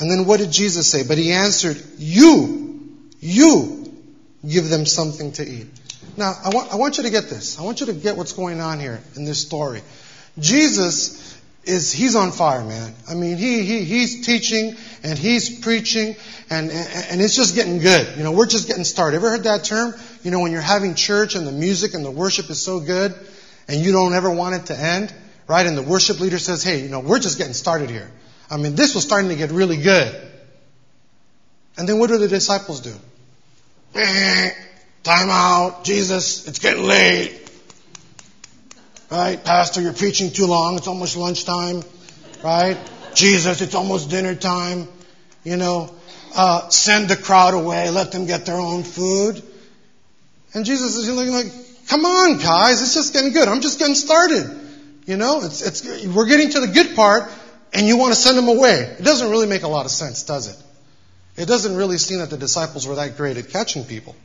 [0.00, 1.06] And then what did Jesus say?
[1.06, 3.92] But he answered, You, you
[4.48, 5.66] give them something to eat.
[6.16, 7.58] Now, I want, I want you to get this.
[7.58, 9.82] I want you to get what's going on here in this story.
[10.38, 12.94] Jesus is, he's on fire, man.
[13.08, 16.16] I mean, he, he, he's teaching and he's preaching
[16.48, 18.16] and, and, and it's just getting good.
[18.16, 19.16] You know, we're just getting started.
[19.16, 19.94] Ever heard that term?
[20.22, 23.14] You know, when you're having church and the music and the worship is so good
[23.68, 25.12] and you don't ever want it to end,
[25.46, 25.66] right?
[25.66, 28.10] And the worship leader says, hey, you know, we're just getting started here.
[28.50, 30.28] I mean, this was starting to get really good.
[31.78, 32.94] And then what do the disciples do?
[35.02, 35.84] Time out.
[35.84, 37.36] Jesus, it's getting late.
[39.10, 39.42] Right?
[39.42, 40.76] Pastor, you're preaching too long.
[40.76, 41.82] It's almost lunchtime.
[42.42, 42.76] Right?
[43.14, 44.88] Jesus, it's almost dinner time.
[45.44, 45.94] You know,
[46.34, 47.90] uh, send the crowd away.
[47.90, 49.42] Let them get their own food.
[50.52, 51.52] And Jesus is looking like,
[51.88, 52.82] come on, guys.
[52.82, 53.48] It's just getting good.
[53.48, 54.58] I'm just getting started.
[55.06, 57.30] You know, it's, it's, we're getting to the good part
[57.72, 58.96] and you want to send them away.
[58.98, 60.56] It doesn't really make a lot of sense, does it?
[61.40, 64.16] It doesn't really seem that the disciples were that great at catching people.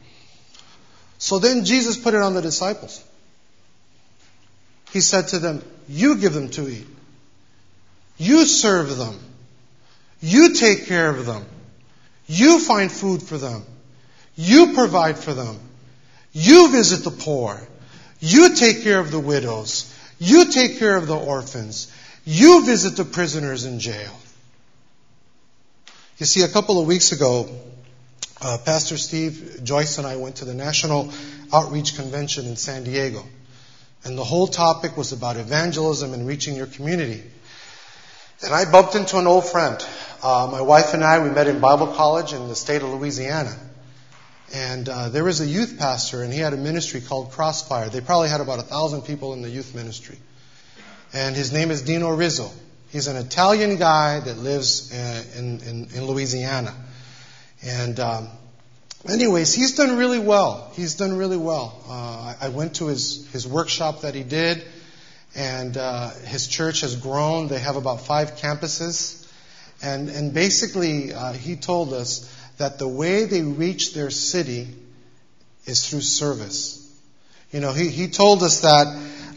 [1.17, 3.03] So then Jesus put it on the disciples.
[4.91, 6.87] He said to them, You give them to eat.
[8.17, 9.19] You serve them.
[10.21, 11.45] You take care of them.
[12.27, 13.63] You find food for them.
[14.35, 15.59] You provide for them.
[16.33, 17.59] You visit the poor.
[18.19, 19.93] You take care of the widows.
[20.19, 21.91] You take care of the orphans.
[22.25, 24.11] You visit the prisoners in jail.
[26.17, 27.47] You see, a couple of weeks ago,
[28.41, 31.11] uh, Pastor Steve, Joyce, and I went to the National
[31.53, 33.23] Outreach Convention in San Diego.
[34.03, 37.21] And the whole topic was about evangelism and reaching your community.
[38.43, 39.77] And I bumped into an old friend.
[40.23, 43.55] Uh, my wife and I, we met in Bible college in the state of Louisiana.
[44.51, 47.89] And uh, there was a youth pastor, and he had a ministry called Crossfire.
[47.89, 50.17] They probably had about a thousand people in the youth ministry
[51.15, 52.51] and his name is Dino Rizzo.
[52.89, 56.75] He's an Italian guy that lives uh, in, in, in Louisiana.
[57.63, 58.27] And um,
[59.07, 60.73] anyways, he's done really well.
[60.75, 61.81] He's done really well.
[61.87, 64.61] Uh, I went to his, his workshop that he did,
[65.37, 67.47] and uh, his church has grown.
[67.47, 69.25] They have about five campuses.
[69.81, 74.67] And, and basically, uh, he told us that the way they reach their city
[75.65, 76.81] is through service.
[77.53, 78.87] You know, he, he told us that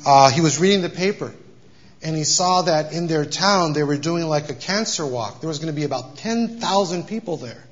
[0.05, 1.33] uh, he was reading the paper
[2.03, 5.41] and he saw that in their town they were doing like a cancer walk.
[5.41, 7.65] There was going to be about 10,000 people there.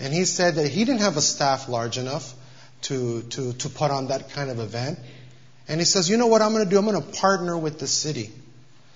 [0.00, 2.32] And he said that he didn't have a staff large enough
[2.82, 4.98] to, to, to put on that kind of event.
[5.66, 6.78] And he says, you know what I'm going to do?
[6.78, 8.30] I'm going to partner with the city.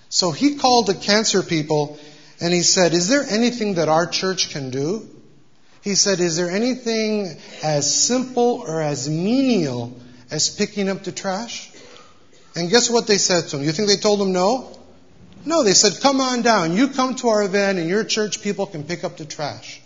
[0.09, 1.99] So he called the cancer people
[2.39, 5.07] and he said, is there anything that our church can do?
[5.81, 9.99] He said, is there anything as simple or as menial
[10.31, 11.72] as picking up the trash?
[12.55, 13.63] And guess what they said to him?
[13.63, 14.77] You think they told him no?
[15.45, 16.75] No, they said, come on down.
[16.75, 19.81] You come to our event and your church people can pick up the trash.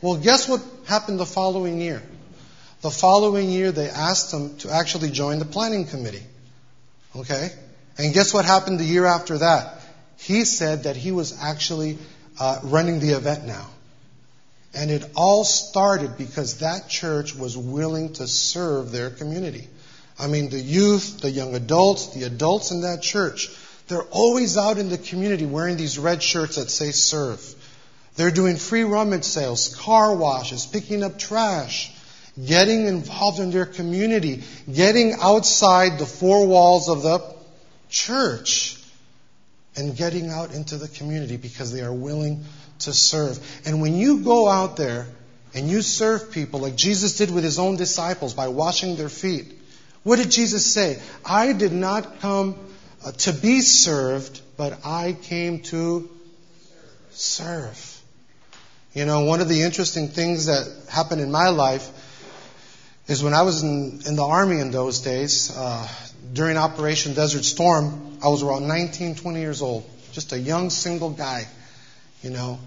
[0.00, 2.02] Well, guess what happened the following year?
[2.80, 6.22] The following year, they asked him to actually join the planning committee.
[7.16, 7.50] Okay?
[7.98, 9.82] And guess what happened the year after that?
[10.18, 11.98] He said that he was actually
[12.38, 13.68] uh, running the event now.
[14.74, 19.68] And it all started because that church was willing to serve their community.
[20.18, 23.50] I mean, the youth, the young adults, the adults in that church,
[23.88, 27.42] they're always out in the community wearing these red shirts that say serve.
[28.16, 31.92] They're doing free rummage sales, car washes, picking up trash,
[32.42, 37.34] getting involved in their community, getting outside the four walls of the
[37.88, 38.80] church,
[39.76, 42.44] and getting out into the community because they are willing
[42.80, 43.38] to serve.
[43.66, 45.08] And when you go out there
[45.54, 49.52] and you serve people like Jesus did with his own disciples by washing their feet,
[50.04, 51.00] what did Jesus say?
[51.24, 52.56] I did not come
[53.04, 56.08] uh, to be served, but I came to
[57.10, 58.02] serve.
[58.92, 61.90] You know, one of the interesting things that happened in my life
[63.08, 65.88] is when I was in, in the army in those days, uh,
[66.32, 71.10] during Operation Desert Storm, I was around 19, 20 years old, just a young single
[71.10, 71.46] guy,
[72.22, 72.58] you know.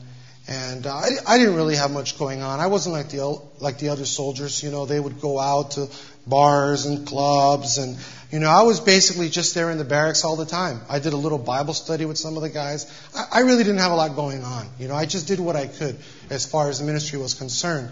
[0.48, 2.60] And uh, I, I didn't really have much going on.
[2.60, 4.64] I wasn't like the like the other soldiers.
[4.64, 5.90] You know, they would go out to
[6.28, 7.98] bars and clubs, and
[8.32, 10.82] you know, I was basically just there in the barracks all the time.
[10.90, 12.92] I did a little Bible study with some of the guys.
[13.16, 14.68] I, I really didn't have a lot going on.
[14.80, 15.98] You know, I just did what I could
[16.30, 17.92] as far as the ministry was concerned.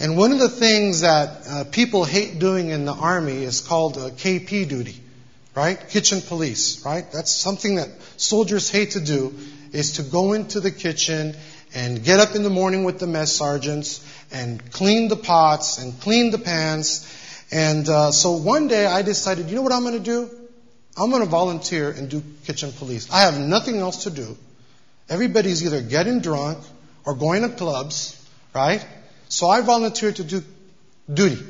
[0.00, 3.98] And one of the things that uh, people hate doing in the army is called
[3.98, 4.98] uh, KP duty,
[5.54, 5.78] right?
[5.90, 7.04] Kitchen police, right?
[7.12, 9.34] That's something that soldiers hate to do
[9.72, 11.36] is to go into the kitchen
[11.74, 16.00] and get up in the morning with the mess sergeants and clean the pots and
[16.00, 17.06] clean the pans.
[17.52, 20.30] And uh, so one day I decided, you know what I'm going to do?
[20.96, 23.10] I'm going to volunteer and do kitchen police.
[23.10, 24.36] I have nothing else to do.
[25.08, 26.58] Everybody's either getting drunk
[27.04, 28.16] or going to clubs,
[28.54, 28.86] right?
[29.28, 30.42] So I volunteered to do
[31.12, 31.42] duty,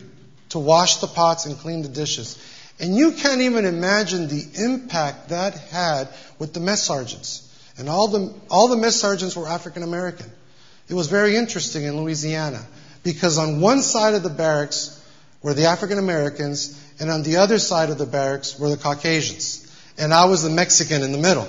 [0.50, 2.38] to wash the pots and clean the dishes.
[2.78, 6.08] And you can't even imagine the impact that had
[6.38, 7.46] with the mess sergeants.
[7.76, 10.30] And all the, all the mess sergeants were African American.
[10.88, 12.66] It was very interesting in Louisiana
[13.02, 14.99] because on one side of the barracks
[15.42, 19.66] were the African Americans and on the other side of the barracks were the Caucasians.
[19.98, 21.48] And I was the Mexican in the middle.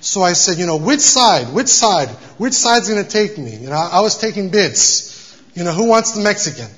[0.00, 1.52] So I said, you know, which side?
[1.52, 2.08] Which side?
[2.38, 3.56] Which side's going to take me?
[3.56, 5.42] You know, I was taking bids.
[5.54, 6.68] You know, who wants the Mexican?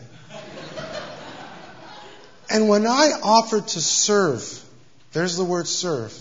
[2.49, 4.43] And when I offered to serve,
[5.13, 6.17] there's the word serve.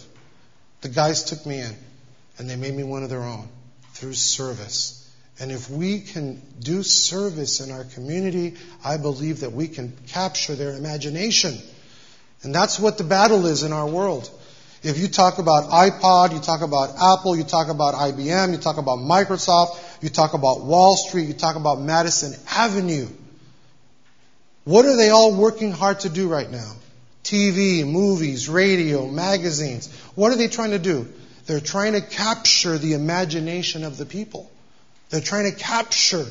[0.82, 1.76] The guys took me in
[2.38, 3.48] and they made me one of their own
[3.94, 4.99] through service.
[5.40, 10.56] And if we can do service in our community, I believe that we can capture
[10.56, 11.58] their imagination.
[12.44, 14.30] And that's what the battle is in our world.
[14.82, 18.78] If you talk about iPod, you talk about Apple, you talk about IBM, you talk
[18.78, 23.08] about Microsoft, you talk about Wall Street, you talk about Madison Avenue.
[24.64, 26.72] What are they all working hard to do right now?
[27.24, 29.94] TV, movies, radio, magazines.
[30.16, 31.08] What are they trying to do?
[31.46, 34.50] They're trying to capture the imagination of the people.
[35.10, 36.26] They're trying to capture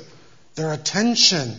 [0.54, 1.54] their attention.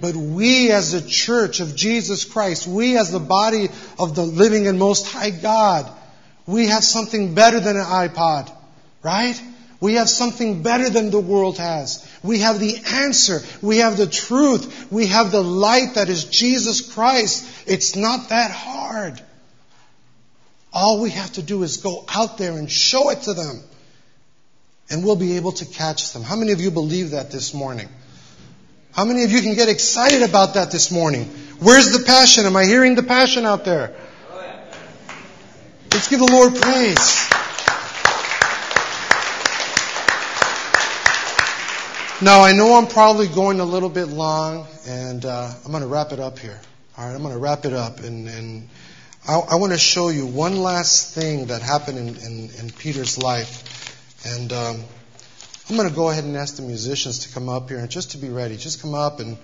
[0.00, 4.66] But we as the church of Jesus Christ, we as the body of the living
[4.66, 5.90] and most high God,
[6.46, 8.50] we have something better than an iPod,
[9.02, 9.40] right?
[9.80, 12.06] We have something better than the world has.
[12.22, 13.40] We have the answer.
[13.62, 14.90] We have the truth.
[14.90, 17.46] We have the light that is Jesus Christ.
[17.66, 19.20] It's not that hard.
[20.72, 23.62] All we have to do is go out there and show it to them.
[24.90, 26.22] And we'll be able to catch them.
[26.22, 27.88] How many of you believe that this morning?
[28.92, 31.26] How many of you can get excited about that this morning?
[31.60, 32.44] Where's the passion?
[32.46, 33.94] Am I hearing the passion out there?
[35.92, 37.30] Let's give the Lord praise.
[42.22, 45.88] Now, I know I'm probably going a little bit long, and uh, I'm going to
[45.88, 46.60] wrap it up here.
[46.98, 48.68] All right, I'm going to wrap it up, and, and
[49.26, 53.16] I, I, want to show you one last thing that happened in, in, in Peter's
[53.16, 53.89] life.
[54.24, 54.84] And um,
[55.68, 58.12] I'm going to go ahead and ask the musicians to come up here, and just
[58.12, 59.38] to be ready, just come up and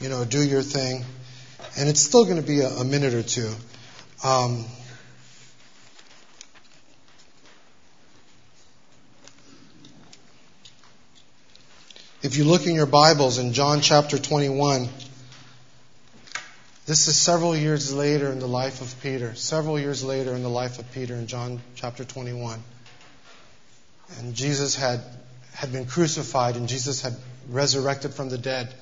[0.00, 1.04] you know do your thing.
[1.78, 3.52] And it's still going to be a, a minute or two.
[4.24, 4.66] Um,
[12.22, 14.90] If you look in your Bibles in John chapter 21,
[16.84, 19.34] this is several years later in the life of Peter.
[19.34, 22.62] Several years later in the life of Peter in John chapter 21.
[24.18, 25.00] And Jesus had,
[25.54, 27.14] had been crucified and Jesus had
[27.48, 28.72] resurrected from the dead.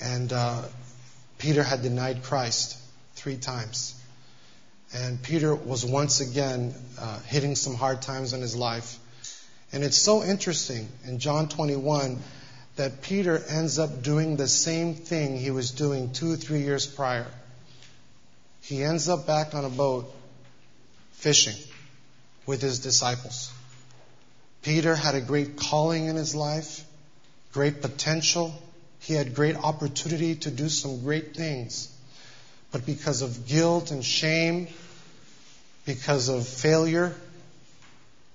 [0.00, 0.62] And uh,
[1.38, 2.76] Peter had denied Christ
[3.14, 3.94] three times.
[4.92, 8.98] And Peter was once again uh, hitting some hard times in his life.
[9.72, 12.18] And it's so interesting in John 21
[12.76, 16.86] that Peter ends up doing the same thing he was doing two or three years
[16.86, 17.26] prior.
[18.62, 20.12] He ends up back on a boat
[21.12, 21.56] fishing
[22.46, 23.52] with his disciples.
[24.62, 26.84] Peter had a great calling in his life,
[27.52, 28.52] great potential.
[29.00, 31.94] He had great opportunity to do some great things.
[32.72, 34.68] But because of guilt and shame,
[35.86, 37.14] because of failure,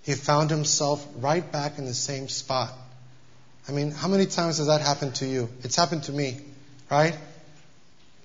[0.03, 2.73] he found himself right back in the same spot.
[3.67, 5.49] I mean, how many times has that happened to you?
[5.63, 6.41] It's happened to me,
[6.89, 7.15] right?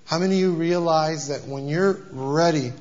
[0.07, 2.72] How many of you realize that when you're ready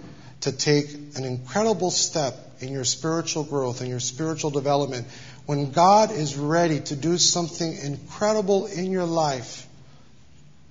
[0.41, 5.07] to take an incredible step in your spiritual growth and your spiritual development,
[5.45, 9.65] when God is ready to do something incredible in your life,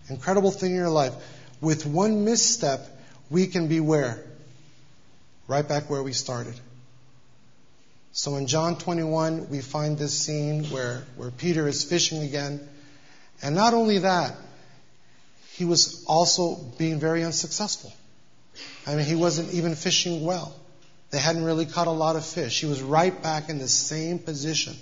[0.08, 1.14] incredible thing in your life,
[1.60, 2.86] with one misstep,
[3.30, 4.22] we can be where?
[5.48, 6.54] Right back where we started.
[8.12, 12.66] So in John 21, we find this scene where, where Peter is fishing again.
[13.42, 14.34] And not only that,
[15.52, 17.92] he was also being very unsuccessful.
[18.86, 20.54] I mean, he wasn't even fishing well.
[21.10, 22.60] They hadn't really caught a lot of fish.
[22.60, 24.74] He was right back in the same position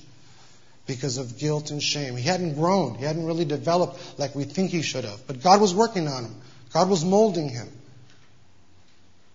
[0.86, 2.16] because of guilt and shame.
[2.16, 2.94] He hadn't grown.
[2.94, 5.26] He hadn't really developed like we think he should have.
[5.26, 6.34] But God was working on him.
[6.72, 7.68] God was molding him.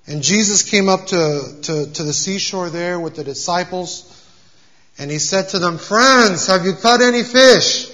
[0.08, 4.06] And Jesus came up to, to, to the seashore there with the disciples,
[4.98, 7.90] and he said to them, Friends, have you caught any fish?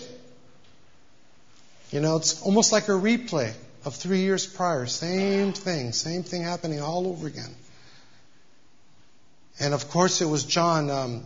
[1.91, 4.85] You know, it's almost like a replay of three years prior.
[4.85, 7.53] Same thing, same thing happening all over again.
[9.59, 11.23] And of course, it was John, um,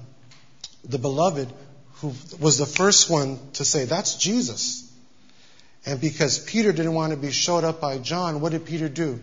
[0.83, 1.51] the beloved,
[1.95, 4.85] who was the first one to say, That's Jesus.
[5.85, 9.19] And because Peter didn't want to be showed up by John, what did Peter do?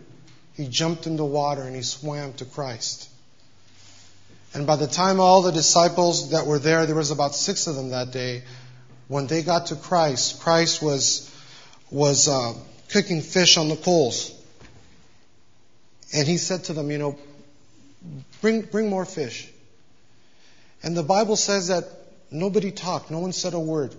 [0.56, 3.10] he jumped in the water and he swam to Christ.
[4.54, 7.76] And by the time all the disciples that were there, there was about six of
[7.76, 8.42] them that day,
[9.06, 11.30] when they got to Christ, Christ was,
[11.90, 12.54] was uh,
[12.88, 14.32] cooking fish on the coals.
[16.14, 17.18] And he said to them, you know,
[18.40, 19.48] bring, bring more fish.
[20.82, 21.84] And the Bible says that
[22.30, 23.94] nobody talked, no one said a word.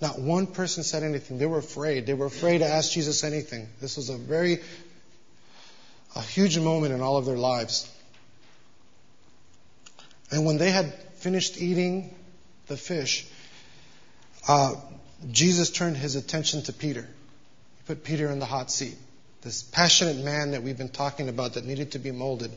[0.00, 1.38] Not one person said anything.
[1.38, 2.06] They were afraid.
[2.06, 3.68] They were afraid to ask Jesus anything.
[3.80, 4.60] This was a very
[6.16, 7.90] a huge moment in all of their lives.
[10.30, 12.14] And when they had finished eating
[12.66, 13.26] the fish,
[14.48, 14.74] uh,
[15.30, 17.02] Jesus turned his attention to Peter.
[17.02, 18.96] He put Peter in the hot seat.
[19.42, 22.50] This passionate man that we've been talking about that needed to be molded.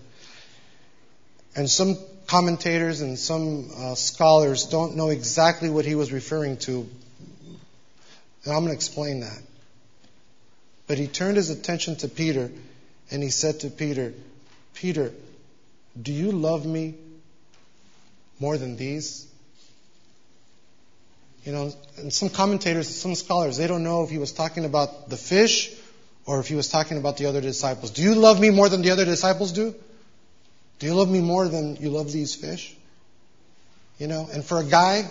[1.56, 6.88] And some commentators and some uh, scholars don't know exactly what he was referring to.
[8.44, 9.42] And I'm going to explain that.
[10.88, 12.52] But he turned his attention to Peter
[13.12, 14.14] and he said to Peter,
[14.74, 15.12] Peter,
[16.00, 16.96] do you love me
[18.40, 19.26] more than these?
[21.44, 25.10] You know, and some commentators, some scholars, they don't know if he was talking about
[25.10, 25.74] the fish
[26.26, 27.92] or if he was talking about the other disciples.
[27.92, 29.74] Do you love me more than the other disciples do?
[30.80, 32.76] Do you love me more than you love these fish?
[33.98, 35.10] You know, and for a guy,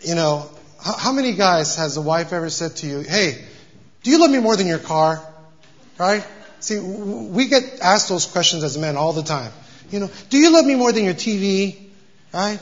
[0.00, 0.50] you know,
[0.82, 3.42] how, how many guys has a wife ever said to you, hey,
[4.02, 5.22] do you love me more than your car?
[5.98, 6.26] Right?
[6.60, 9.52] See, we get asked those questions as men all the time.
[9.90, 11.88] You know, do you love me more than your TV?
[12.32, 12.60] Right?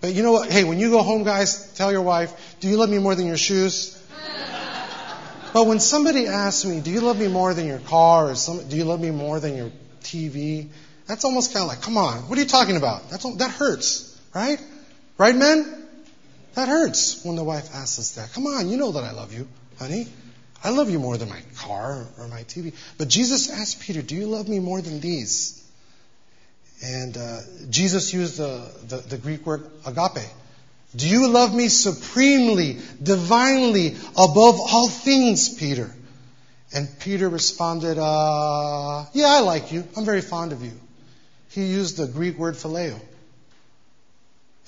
[0.00, 0.50] But you know what?
[0.50, 3.26] Hey, when you go home, guys, tell your wife, do you love me more than
[3.26, 3.98] your shoes?
[5.52, 8.66] But when somebody asks me, do you love me more than your car or some,
[8.70, 9.70] do you love me more than your
[10.12, 10.68] TV?
[11.06, 13.10] That's almost kind of like, come on, what are you talking about?
[13.10, 14.60] That's, that hurts, right?
[15.18, 15.86] Right, men?
[16.54, 18.32] That hurts when the wife asks us that.
[18.32, 19.48] Come on, you know that I love you,
[19.78, 20.06] honey.
[20.64, 22.72] I love you more than my car or my TV.
[22.98, 25.58] But Jesus asked Peter, Do you love me more than these?
[26.84, 27.40] And uh,
[27.70, 30.28] Jesus used the, the, the Greek word agape.
[30.94, 35.90] Do you love me supremely, divinely, above all things, Peter?
[36.74, 39.84] And Peter responded, uh, Yeah, I like you.
[39.96, 40.72] I'm very fond of you.
[41.50, 42.98] He used the Greek word phileo.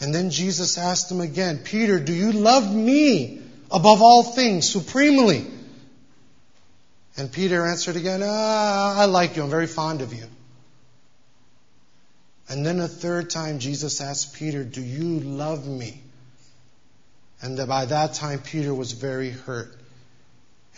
[0.00, 3.40] And then Jesus asked him again, Peter, do you love me
[3.70, 5.46] above all things, supremely?
[7.16, 9.44] And Peter answered again, ah, I like you.
[9.44, 10.26] I'm very fond of you.
[12.48, 16.02] And then a third time, Jesus asked Peter, Do you love me?
[17.40, 19.74] And by that time, Peter was very hurt.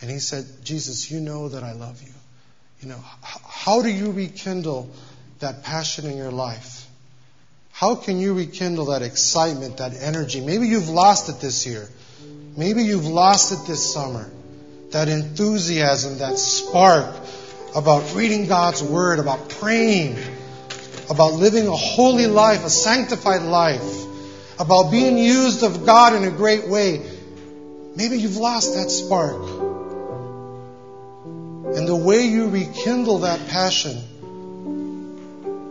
[0.01, 2.13] And he said, Jesus, you know that I love you.
[2.81, 4.89] You know, how do you rekindle
[5.39, 6.85] that passion in your life?
[7.71, 10.41] How can you rekindle that excitement, that energy?
[10.41, 11.87] Maybe you've lost it this year.
[12.55, 14.29] Maybe you've lost it this summer
[14.91, 17.15] that enthusiasm, that spark
[17.75, 20.17] about reading God's Word, about praying,
[21.09, 24.05] about living a holy life, a sanctified life,
[24.59, 27.05] about being used of God in a great way,
[27.95, 29.56] maybe you've lost that spark.
[31.75, 33.97] And the way you rekindle that passion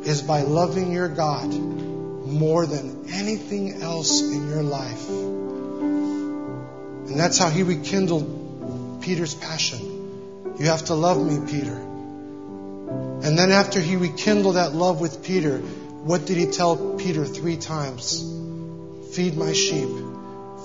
[0.04, 5.08] is by loving your God more than anything else in your life.
[7.08, 10.54] And that's how he rekindled Peter's passion.
[10.58, 11.76] You have to love me, Peter.
[11.76, 17.56] And then after he rekindled that love with Peter, what did he tell Peter three
[17.56, 18.22] times?
[19.12, 19.88] Feed my sheep,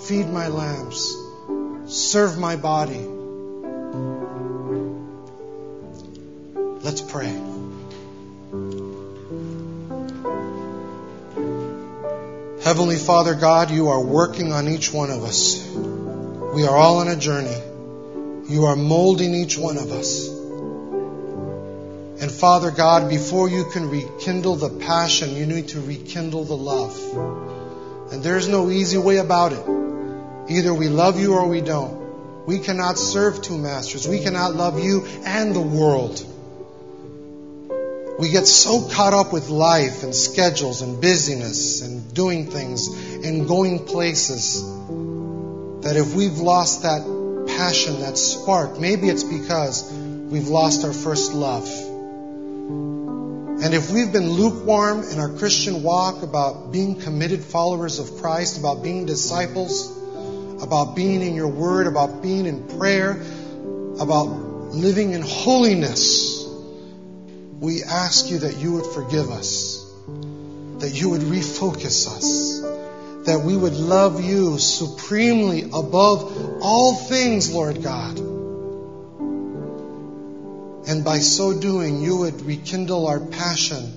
[0.04, 1.16] feed my lambs,
[1.88, 3.08] serve my body.
[6.84, 7.30] Let's pray.
[12.64, 15.64] Heavenly Father God, you are working on each one of us.
[15.68, 17.56] We are all on a journey.
[18.50, 20.28] You are molding each one of us.
[22.22, 28.12] And Father God, before you can rekindle the passion, you need to rekindle the love.
[28.12, 30.52] And there's no easy way about it.
[30.52, 32.46] Either we love you or we don't.
[32.48, 34.08] We cannot serve two masters.
[34.08, 36.26] We cannot love you and the world.
[38.20, 43.48] We get so caught up with life and schedules and busyness and doing things and
[43.48, 44.64] going places
[45.82, 47.02] that if we've lost that
[47.48, 51.68] passion, that spark, maybe it's because we've lost our first love.
[53.64, 58.58] And if we've been lukewarm in our Christian walk about being committed followers of Christ,
[58.58, 59.92] about being disciples,
[60.64, 63.22] about being in your word, about being in prayer,
[64.00, 64.26] about
[64.74, 66.41] living in holiness,
[67.62, 69.88] we ask you that you would forgive us,
[70.80, 72.60] that you would refocus us,
[73.28, 78.18] that we would love you supremely above all things, Lord God.
[80.88, 83.94] And by so doing, you would rekindle our passion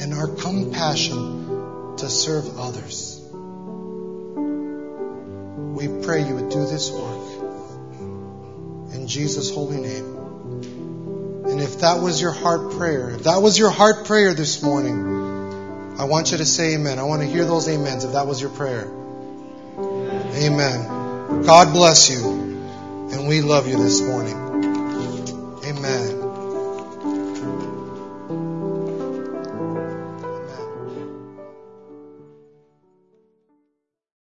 [0.00, 3.20] and our compassion to serve others.
[5.74, 8.94] We pray you would do this work.
[8.94, 10.19] In Jesus' holy name.
[11.44, 15.96] And if that was your heart prayer, if that was your heart prayer this morning,
[15.98, 16.98] I want you to say amen.
[16.98, 18.84] I want to hear those amens if that was your prayer.
[20.36, 21.42] Amen.
[21.44, 22.24] God bless you.
[23.12, 24.36] And we love you this morning.
[25.64, 26.19] Amen.